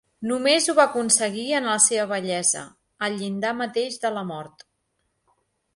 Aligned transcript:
Només 0.29 0.69
ho 0.71 0.73
va 0.77 0.85
aconseguir 0.91 1.43
en 1.59 1.69
la 1.73 1.77
seva 1.89 2.07
vellesa, 2.13 2.65
al 3.09 3.19
llindar 3.21 3.53
mateix 3.61 4.03
de 4.07 4.17
la 4.19 4.27
mort. 4.33 4.69